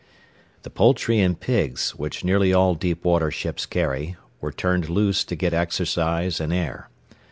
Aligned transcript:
The 0.63 0.71
poultry 0.71 1.19
and 1.19 1.39
pigs, 1.39 1.91
which 1.91 2.23
nearly 2.23 2.51
all 2.51 2.73
deep 2.73 3.05
water 3.05 3.29
ships 3.29 3.67
carry, 3.67 4.15
were 4.39 4.51
turned 4.51 4.89
loose 4.89 5.23
to 5.25 5.35
get 5.35 5.53
exercise 5.53 6.39
and 6.41 6.51
air. 6.51 6.89